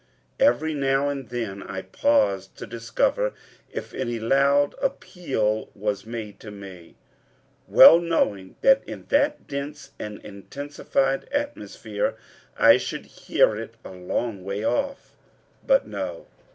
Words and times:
Every 0.39 0.73
now 0.73 1.09
and 1.09 1.29
then 1.29 1.61
I 1.61 1.83
paused 1.83 2.57
to 2.57 2.65
discover 2.65 3.33
if 3.71 3.93
any 3.93 4.19
loud 4.19 4.73
appeal 4.81 5.69
was 5.75 6.07
made 6.07 6.39
to 6.39 6.49
me, 6.49 6.95
well 7.67 7.99
knowing 7.99 8.55
that 8.61 8.83
in 8.87 9.05
that 9.09 9.45
dense 9.47 9.91
and 9.99 10.17
intensified 10.25 11.29
atmosphere 11.31 12.15
I 12.57 12.77
should 12.77 13.05
hear 13.05 13.55
it 13.55 13.75
a 13.85 13.91
long 13.91 14.43
way 14.43 14.63
off. 14.63 15.13
But 15.67 15.85
no. 15.85 16.25